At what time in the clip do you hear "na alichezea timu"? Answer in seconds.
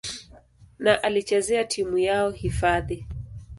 0.79-1.97